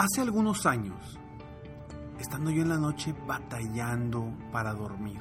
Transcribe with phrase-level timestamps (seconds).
[0.00, 1.18] Hace algunos años,
[2.18, 5.20] estando yo en la noche batallando para dormir.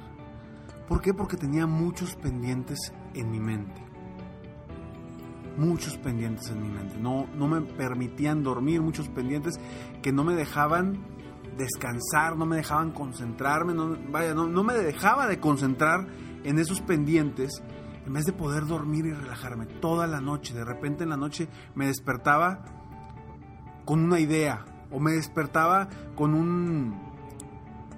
[0.87, 1.13] ¿Por qué?
[1.13, 3.83] Porque tenía muchos pendientes en mi mente.
[5.57, 6.97] Muchos pendientes en mi mente.
[6.97, 9.59] No, no me permitían dormir, muchos pendientes
[10.01, 11.05] que no me dejaban
[11.57, 16.07] descansar, no me dejaban concentrarme, no, vaya, no, no me dejaba de concentrar
[16.45, 17.61] en esos pendientes
[18.05, 20.53] en vez de poder dormir y relajarme toda la noche.
[20.53, 22.63] De repente en la noche me despertaba
[23.89, 27.09] con una idea o me despertaba con un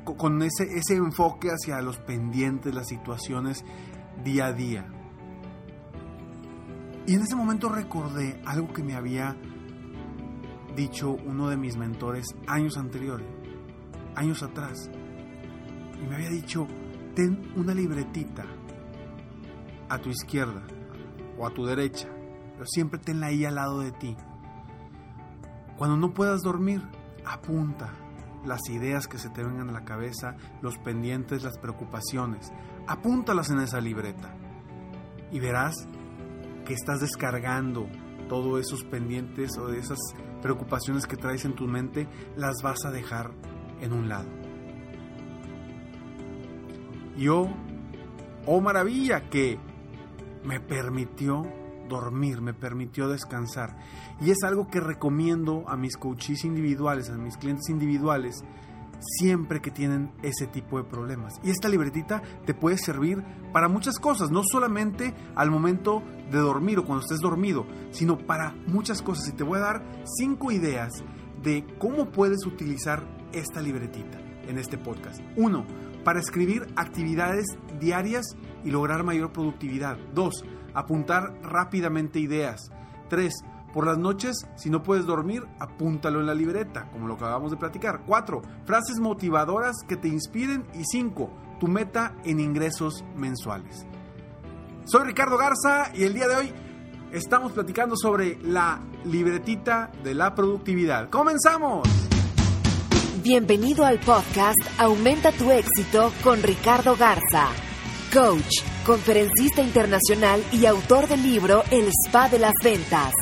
[0.04, 3.64] con ese, ese enfoque hacia los pendientes, las situaciones
[4.24, 4.86] día a día.
[7.06, 9.36] Y en ese momento recordé algo que me había
[10.76, 13.28] dicho uno de mis mentores años anteriores,
[14.16, 14.90] años atrás.
[16.02, 16.68] Y me había dicho,
[17.16, 18.46] ten una libretita
[19.90, 20.64] a tu izquierda
[21.38, 22.08] o a tu derecha,
[22.54, 24.16] pero siempre tenla ahí al lado de ti.
[25.82, 26.80] Cuando no puedas dormir,
[27.26, 27.92] apunta
[28.46, 32.54] las ideas que se te vengan a la cabeza, los pendientes, las preocupaciones.
[32.86, 34.32] Apúntalas en esa libreta
[35.32, 35.74] y verás
[36.66, 37.88] que estás descargando
[38.30, 39.98] todos esos pendientes o esas
[40.44, 43.32] preocupaciones que traes en tu mente, las vas a dejar
[43.82, 44.30] en un lado.
[47.18, 47.48] Yo,
[48.46, 49.58] oh maravilla, que
[50.44, 51.42] me permitió
[51.92, 53.78] dormir, me permitió descansar.
[54.20, 58.44] Y es algo que recomiendo a mis coaches individuales, a mis clientes individuales,
[59.20, 61.40] siempre que tienen ese tipo de problemas.
[61.44, 66.80] Y esta libretita te puede servir para muchas cosas, no solamente al momento de dormir
[66.80, 69.28] o cuando estés dormido, sino para muchas cosas.
[69.30, 69.84] Y te voy a dar
[70.18, 70.92] cinco ideas
[71.44, 73.04] de cómo puedes utilizar
[73.34, 75.22] esta libretita en este podcast.
[75.36, 75.66] Uno,
[76.04, 77.46] para escribir actividades
[77.80, 78.26] diarias
[78.64, 79.98] y lograr mayor productividad.
[80.14, 80.44] Dos,
[80.74, 82.72] apuntar rápidamente ideas.
[83.10, 83.34] 3.
[83.74, 87.58] Por las noches, si no puedes dormir, apúntalo en la libreta, como lo acabamos de
[87.58, 88.04] platicar.
[88.06, 88.42] 4.
[88.66, 90.66] Frases motivadoras que te inspiren.
[90.74, 91.30] Y 5.
[91.60, 93.86] Tu meta en ingresos mensuales.
[94.86, 96.54] Soy Ricardo Garza y el día de hoy
[97.12, 101.10] estamos platicando sobre la libretita de la productividad.
[101.10, 101.88] ¡Comenzamos!
[103.24, 107.50] Bienvenido al podcast Aumenta tu éxito con Ricardo Garza
[108.12, 113.14] coach, conferencista internacional y autor del libro El Spa de las Ventas.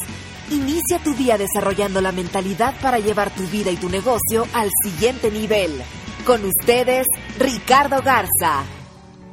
[0.51, 5.29] Inicia tu día desarrollando la mentalidad para llevar tu vida y tu negocio al siguiente
[5.29, 5.71] nivel.
[6.25, 7.05] Con ustedes,
[7.37, 8.63] Ricardo Garza.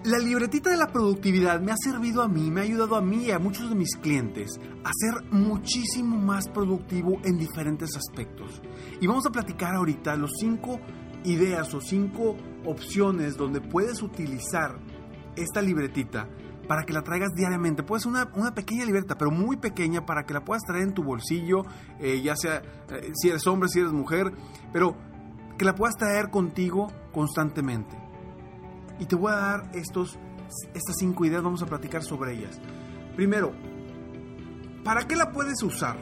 [0.04, 3.24] La libretita de la productividad me ha servido a mí, me ha ayudado a mí
[3.24, 4.52] y a muchos de mis clientes
[4.84, 8.62] a ser muchísimo más productivo en diferentes aspectos.
[9.00, 10.80] Y vamos a platicar ahorita los cinco
[11.24, 14.78] ideas o cinco opciones donde puedes utilizar
[15.36, 16.28] esta libretita
[16.66, 17.82] para que la traigas diariamente.
[17.82, 20.94] Puede ser una, una, pequeña libreta, pero muy pequeña para que la puedas traer en
[20.94, 21.62] tu bolsillo,
[22.00, 24.32] eh, ya sea eh, si eres hombre, si eres mujer,
[24.72, 24.96] pero
[25.58, 27.96] que la puedas traer contigo constantemente.
[28.98, 30.18] Y te voy a dar estos,
[30.74, 32.60] estas cinco ideas, vamos a platicar sobre ellas.
[33.14, 33.52] Primero,
[34.84, 35.96] ¿para qué la puedes usar?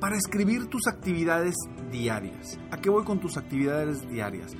[0.00, 1.54] Para escribir tus actividades
[1.90, 2.58] diarias.
[2.70, 4.52] ¿A qué voy con tus actividades diarias?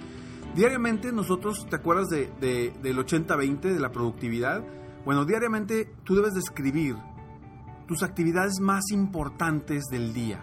[0.54, 2.28] Diariamente nosotros, ¿te acuerdas de,
[2.82, 4.64] del 80-20 de la productividad?
[5.04, 6.96] Bueno, diariamente tú debes de escribir
[7.86, 10.40] tus actividades más importantes del día.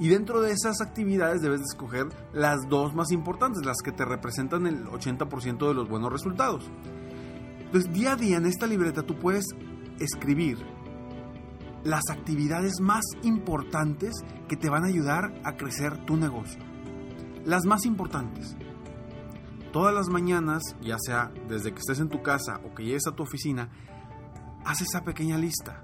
[0.00, 4.04] Y dentro de esas actividades debes de escoger las dos más importantes, las que te
[4.04, 6.70] representan el 80% de los buenos resultados.
[7.58, 9.46] Entonces, día a día en esta libreta tú puedes
[9.98, 10.58] escribir
[11.84, 14.14] las actividades más importantes
[14.46, 16.67] que te van a ayudar a crecer tu negocio.
[17.48, 18.54] Las más importantes.
[19.72, 23.12] Todas las mañanas, ya sea desde que estés en tu casa o que llegues a
[23.12, 23.70] tu oficina,
[24.66, 25.82] haz esa pequeña lista.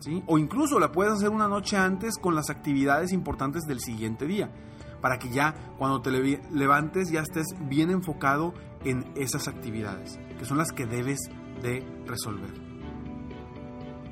[0.00, 0.22] ¿sí?
[0.26, 4.52] O incluso la puedes hacer una noche antes con las actividades importantes del siguiente día,
[5.00, 8.52] para que ya cuando te levantes ya estés bien enfocado
[8.84, 11.18] en esas actividades, que son las que debes
[11.62, 12.52] de resolver.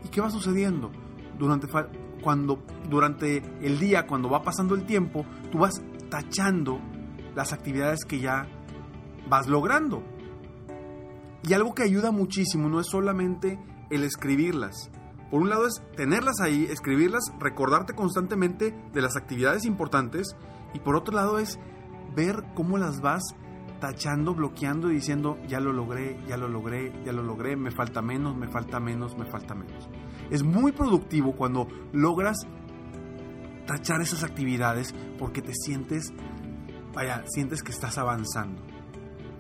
[0.07, 0.91] ¿Y qué va sucediendo?
[1.39, 1.69] Durante,
[2.23, 6.81] cuando, durante el día, cuando va pasando el tiempo, tú vas tachando
[7.35, 8.47] las actividades que ya
[9.29, 10.03] vas logrando.
[11.43, 13.59] Y algo que ayuda muchísimo no es solamente
[13.91, 14.91] el escribirlas.
[15.31, 20.37] Por un lado es tenerlas ahí, escribirlas, recordarte constantemente de las actividades importantes.
[20.75, 21.59] Y por otro lado es
[22.15, 23.23] ver cómo las vas
[23.81, 28.03] tachando, bloqueando y diciendo, ya lo logré, ya lo logré, ya lo logré, me falta
[28.03, 29.89] menos, me falta menos, me falta menos.
[30.31, 32.39] Es muy productivo cuando logras
[33.67, 36.13] tachar esas actividades porque te sientes,
[36.93, 38.63] vaya, sientes que estás avanzando.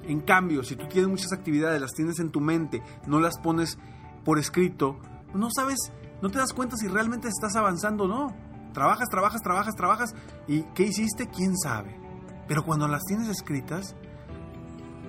[0.04, 3.78] En cambio, si tú tienes muchas actividades, las tienes en tu mente, no las pones
[4.24, 4.98] por escrito,
[5.34, 5.78] no sabes,
[6.22, 8.36] no te das cuenta si realmente estás avanzando o no.
[8.72, 10.14] Trabajas, trabajas, trabajas, trabajas
[10.46, 11.28] y ¿qué hiciste?
[11.28, 11.98] ¿Quién sabe?
[12.46, 13.96] Pero cuando las tienes escritas,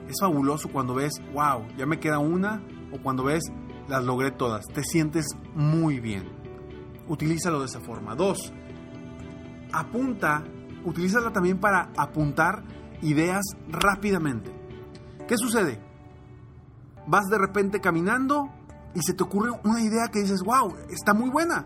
[0.08, 3.44] es fabuloso cuando ves, wow, ya me queda una, o cuando ves,
[3.88, 4.66] las logré todas.
[4.74, 6.24] Te sientes muy bien.
[7.08, 8.16] Utilízalo de esa forma.
[8.16, 8.54] Dos,
[9.72, 10.44] apunta,
[10.86, 12.64] utilízala también para apuntar
[13.02, 14.52] ideas rápidamente.
[15.28, 15.80] ¿Qué sucede?
[17.08, 18.50] Vas de repente caminando
[18.94, 21.66] y se te ocurre una idea que dices, wow, está muy buena.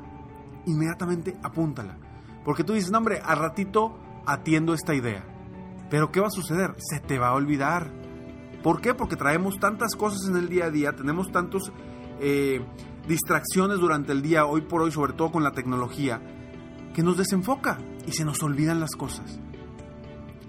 [0.65, 1.98] Inmediatamente apúntala.
[2.44, 5.24] Porque tú dices, no, hombre, al ratito atiendo esta idea.
[5.89, 6.75] Pero ¿qué va a suceder?
[6.77, 7.92] Se te va a olvidar.
[8.63, 8.94] ¿Por qué?
[8.94, 11.71] Porque traemos tantas cosas en el día a día, tenemos tantas
[12.19, 12.63] eh,
[13.07, 16.21] distracciones durante el día, hoy por hoy, sobre todo con la tecnología,
[16.94, 19.39] que nos desenfoca y se nos olvidan las cosas.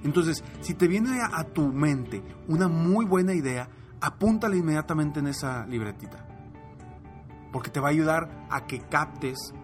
[0.04, 3.69] Entonces, si te viene a tu mente una muy buena idea,
[4.00, 6.26] apúntala inmediatamente en esa libretita.
[7.52, 9.54] Porque te va a ayudar a que captes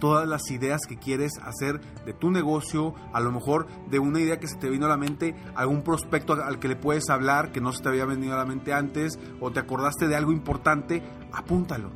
[0.00, 4.40] todas las ideas que quieres hacer de tu negocio, a lo mejor de una idea
[4.40, 7.60] que se te vino a la mente, algún prospecto al que le puedes hablar que
[7.60, 11.02] no se te había venido a la mente antes, o te acordaste de algo importante,
[11.32, 11.92] apúntalo.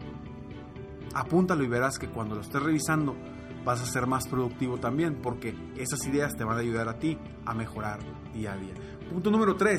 [1.14, 3.16] Apúntalo y verás que cuando lo estés revisando
[3.68, 7.18] vas a ser más productivo también, porque esas ideas te van a ayudar a ti
[7.44, 7.98] a mejorar
[8.32, 8.72] día a día.
[9.10, 9.78] Punto número 3,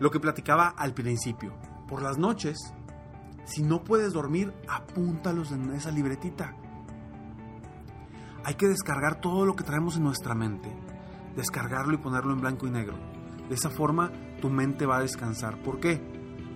[0.00, 1.54] lo que platicaba al principio.
[1.86, 2.58] Por las noches,
[3.44, 6.56] si no puedes dormir, apúntalos en esa libretita.
[8.42, 10.68] Hay que descargar todo lo que traemos en nuestra mente,
[11.36, 12.96] descargarlo y ponerlo en blanco y negro.
[13.48, 14.10] De esa forma
[14.40, 15.62] tu mente va a descansar.
[15.62, 16.02] ¿Por qué?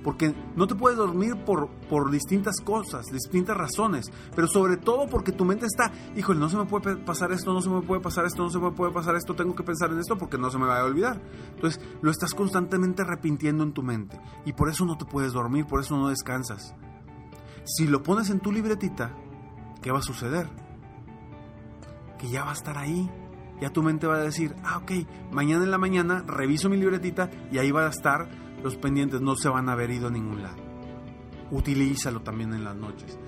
[0.03, 5.33] Porque no te puedes dormir por, por distintas cosas, distintas razones, pero sobre todo porque
[5.33, 8.25] tu mente está, híjole, no se me puede pasar esto, no se me puede pasar
[8.27, 10.59] esto, no se me puede pasar esto, tengo que pensar en esto porque no se
[10.59, 11.21] me va a olvidar.
[11.55, 15.67] Entonces, lo estás constantemente repitiendo en tu mente y por eso no te puedes dormir,
[15.67, 16.75] por eso no descansas.
[17.65, 19.15] Si lo pones en tu libretita,
[19.83, 20.49] ¿qué va a suceder?
[22.19, 23.11] Que ya va a estar ahí.
[23.61, 24.93] Ya tu mente va a decir, ah, ok,
[25.31, 28.27] mañana en la mañana reviso mi libretita y ahí va a estar
[28.63, 30.57] los pendientes no se van a haber ido a ningún lado.
[31.51, 33.19] Utilízalo también en las noches.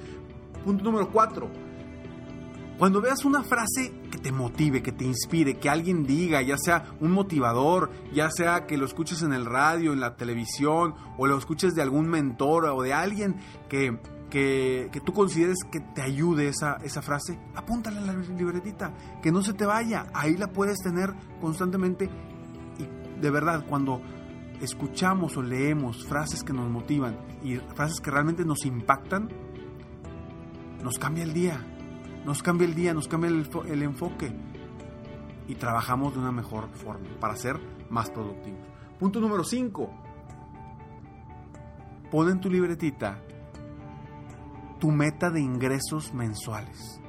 [0.64, 1.72] Punto número 4.
[2.78, 6.84] Cuando veas una frase que te motive, que te inspire, que alguien diga, ya sea
[7.00, 11.38] un motivador, ya sea que lo escuches en el radio, en la televisión, o lo
[11.38, 13.36] escuches de algún mentor o de alguien
[13.68, 13.98] que,
[14.30, 18.92] que, que tú consideres que te ayude esa, esa frase, apúntala en la libretita,
[19.22, 22.10] que no se te vaya, ahí la puedes tener constantemente.
[22.78, 24.00] Y de verdad, cuando
[24.62, 29.28] escuchamos o leemos frases que nos motivan y frases que realmente nos impactan,
[30.82, 31.60] nos cambia el día,
[32.24, 34.32] nos cambia el día, nos cambia el, enfoque
[35.48, 37.58] y trabajamos de una mejor forma para ser
[37.90, 38.60] más productivos.
[39.00, 39.90] Punto número 5.
[42.10, 43.18] Pon en tu libretita
[44.78, 47.00] tu meta de ingresos mensuales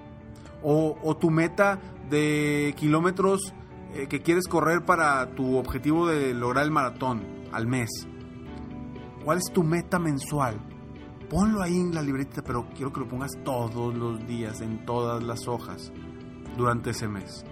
[0.63, 1.79] o, tu meta
[2.09, 3.53] de kilómetros
[3.93, 7.89] eh, que quieres correr para tu objetivo de lograr el maratón al mes.
[9.23, 10.59] ¿Cuál es tu meta mensual?
[11.29, 15.23] Ponlo ahí en la libretita, pero quiero que lo pongas todos los días, en todas
[15.23, 15.91] las hojas,
[16.57, 17.45] durante ese mes.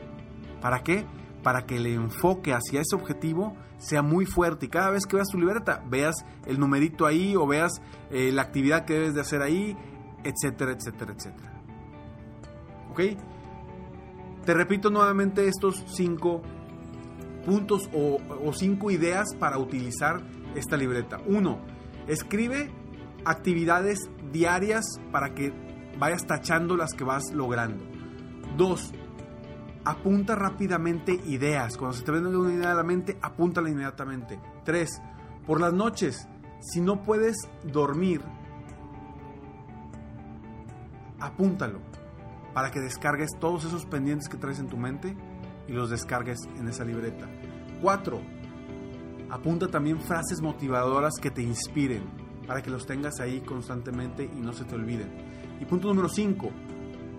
[0.61, 1.05] ¿Para qué?
[1.41, 5.27] Para que el enfoque hacia ese objetivo sea muy fuerte y cada vez que veas
[5.29, 6.15] tu libreta veas
[6.45, 7.81] el numerito ahí o veas
[8.11, 9.75] eh, la actividad que debes de hacer ahí,
[10.23, 11.61] etcétera, etcétera, etcétera.
[12.91, 13.01] ¿Ok?
[14.45, 16.41] Te repito nuevamente estos cinco
[17.45, 18.19] puntos o,
[18.53, 20.21] cinco ideas para utilizar
[20.55, 21.19] esta libreta.
[21.25, 21.59] Uno,
[22.07, 22.71] escribe
[23.25, 25.53] actividades diarias para que
[25.97, 27.83] vayas tachando las que vas logrando.
[28.57, 28.93] Dos,
[29.85, 31.77] apunta rápidamente ideas.
[31.77, 34.39] Cuando se te venga una idea la mente, apúntala inmediatamente.
[34.63, 35.01] Tres,
[35.45, 36.27] por las noches,
[36.59, 38.21] si no puedes dormir,
[41.19, 41.79] apúntalo.
[42.53, 45.15] para que descargues todos esos pendientes que traes en tu mente
[45.71, 47.27] y los descargues en esa libreta.
[47.81, 48.21] 4.
[49.29, 52.03] Apunta también frases motivadoras que te inspiren
[52.45, 55.09] para que los tengas ahí constantemente y no se te olviden.
[55.61, 56.49] Y punto número 5.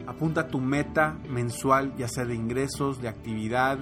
[0.07, 3.79] Apunta tu meta mensual, ya sea de ingresos, de actividad,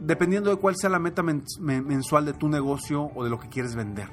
[0.00, 3.76] dependiendo de cuál sea la meta mensual de tu negocio o de lo que quieres
[3.76, 4.08] vender.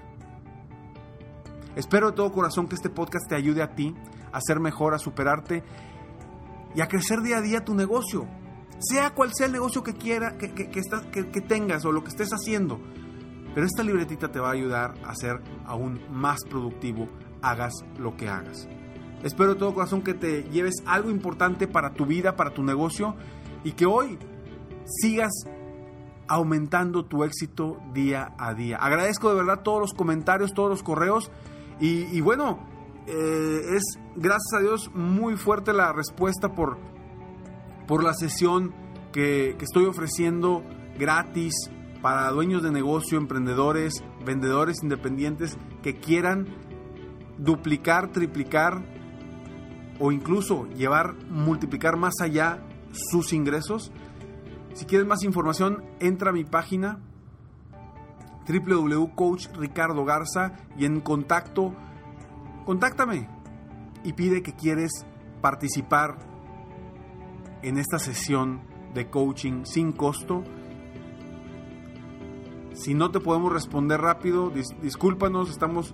[1.75, 3.95] Espero de todo corazón que este podcast te ayude a ti
[4.31, 5.63] a ser mejor, a superarte
[6.75, 8.27] y a crecer día a día tu negocio.
[8.79, 12.79] Sea cual sea el negocio que quiera, que, que, tengas o lo que estés haciendo.
[13.53, 17.07] Pero esta libretita te va a ayudar a ser aún más productivo,
[17.41, 18.67] hagas lo que hagas.
[19.23, 23.15] Espero de todo corazón que te lleves algo importante para tu vida, para tu negocio
[23.63, 24.17] y que hoy
[24.85, 25.31] sigas
[26.27, 28.77] aumentando tu éxito día a día.
[28.77, 31.31] Agradezco de verdad todos los comentarios, todos los correos
[31.79, 32.59] y, bueno,
[33.07, 33.83] eh, es
[34.15, 36.77] gracias a Dios muy fuerte la respuesta por,
[37.87, 38.73] por la sesión
[39.11, 40.63] que, estoy ofreciendo
[40.97, 41.53] gratis
[42.01, 46.47] para dueños de negocio, emprendedores, vendedores independientes que quieran
[47.37, 48.83] duplicar, triplicar
[49.99, 52.59] o incluso llevar, multiplicar más allá
[52.91, 53.91] sus ingresos.
[54.73, 56.99] Si quieres más información, entra a mi página
[58.47, 61.73] www.coachricardogarza y en contacto,
[62.65, 63.29] contáctame
[64.03, 65.05] y pide que quieres
[65.41, 66.32] participar
[67.63, 68.61] en esta sesión
[68.93, 70.43] de coaching sin costo.
[72.73, 74.51] Si no te podemos responder rápido,
[74.81, 75.93] discúlpanos, estamos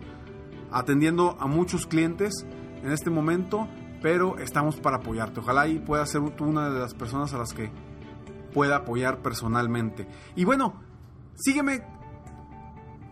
[0.71, 2.45] atendiendo a muchos clientes
[2.83, 3.67] en este momento,
[4.01, 5.39] pero estamos para apoyarte.
[5.39, 7.71] Ojalá y puedas ser tú una de las personas a las que
[8.53, 10.07] pueda apoyar personalmente.
[10.35, 10.81] Y bueno,
[11.35, 11.83] sígueme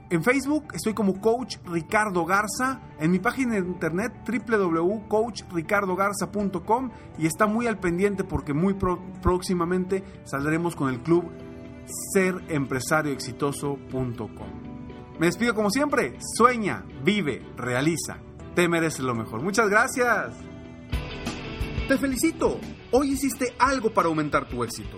[0.10, 7.46] en Facebook estoy como Coach Ricardo Garza, en mi página de internet www.coachricardogarza.com y está
[7.46, 8.78] muy al pendiente porque muy
[9.22, 11.30] próximamente saldremos con el club
[12.14, 14.78] serempresarioexitoso.com.
[15.20, 18.20] Me despido como siempre, sueña, vive, realiza,
[18.56, 19.44] te mereces lo mejor.
[19.44, 20.38] Muchas gracias.
[21.88, 22.62] Te felicito,
[22.92, 24.98] hoy hiciste algo para aumentar tu éxito.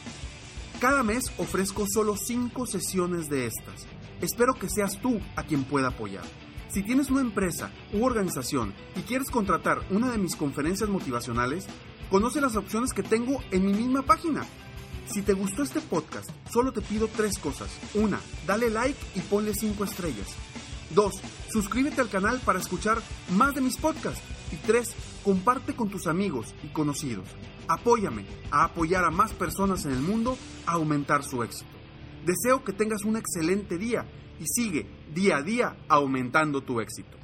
[0.81, 3.85] Cada mes ofrezco solo 5 sesiones de estas
[4.19, 6.23] Espero que seas tú a quien pueda apoyar.
[6.69, 11.67] Si tienes una empresa u organización y quieres contratar una de mis conferencias motivacionales,
[12.09, 14.43] conoce las opciones que tengo en mi misma página.
[15.05, 17.69] Si te gustó este podcast, solo te pido tres cosas.
[17.93, 20.29] Una, dale like y ponle cinco estrellas.
[20.95, 21.13] Dos,
[21.51, 24.23] suscríbete al canal para escuchar más de mis podcasts.
[24.51, 27.27] Y tres, comparte con tus amigos y conocidos.
[27.67, 31.69] Apóyame a apoyar a más personas en el mundo a aumentar su éxito.
[32.25, 34.05] Deseo que tengas un excelente día
[34.39, 37.17] y sigue día a día aumentando tu éxito.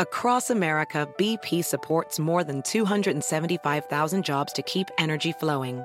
[0.00, 5.84] Across America, BP supports more than 275,000 jobs to keep energy flowing.